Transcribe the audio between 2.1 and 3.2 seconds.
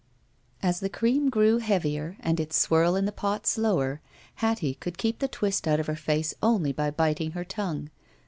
and its swirl in the